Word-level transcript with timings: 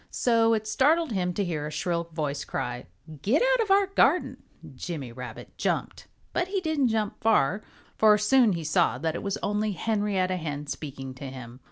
So 0.09 0.55
it 0.55 0.65
startled 0.65 1.11
him 1.11 1.31
to 1.35 1.45
hear 1.45 1.67
a 1.67 1.71
shrill 1.71 2.05
voice 2.05 2.43
cry, 2.43 2.87
"Get 3.21 3.43
out 3.43 3.59
of 3.61 3.69
our 3.69 3.85
garden!" 3.85 4.37
Jimmy 4.73 5.11
Rabbit 5.11 5.55
jumped. 5.59 6.07
But 6.33 6.47
he 6.47 6.59
didn't 6.59 6.87
jump 6.87 7.21
far, 7.21 7.61
for 7.97 8.15
he 8.17 8.21
soon 8.23 8.65
saw 8.65 8.97
that 8.97 9.13
it 9.13 9.21
was 9.21 9.37
only 9.43 9.73
Henrietta 9.73 10.37
Hen 10.37 10.65
speaking 10.65 11.13
to 11.13 11.25
him. 11.25 11.59